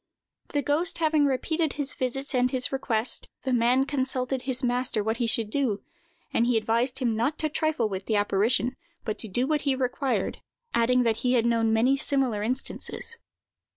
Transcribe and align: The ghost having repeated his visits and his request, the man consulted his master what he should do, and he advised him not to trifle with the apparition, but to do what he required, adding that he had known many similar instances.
The 0.47 0.63
ghost 0.63 0.97
having 0.97 1.25
repeated 1.27 1.73
his 1.73 1.93
visits 1.93 2.33
and 2.33 2.49
his 2.49 2.71
request, 2.71 3.27
the 3.43 3.53
man 3.53 3.85
consulted 3.85 4.41
his 4.41 4.63
master 4.63 5.03
what 5.03 5.17
he 5.17 5.27
should 5.27 5.51
do, 5.51 5.83
and 6.33 6.47
he 6.47 6.57
advised 6.57 6.97
him 6.97 7.15
not 7.15 7.37
to 7.37 7.49
trifle 7.49 7.87
with 7.87 8.07
the 8.07 8.15
apparition, 8.15 8.75
but 9.05 9.19
to 9.19 9.27
do 9.27 9.45
what 9.45 9.61
he 9.61 9.75
required, 9.75 10.39
adding 10.73 11.03
that 11.03 11.17
he 11.17 11.33
had 11.33 11.45
known 11.45 11.71
many 11.71 11.97
similar 11.97 12.41
instances. 12.41 13.19